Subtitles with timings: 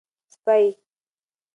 [0.35, 0.65] سپۍ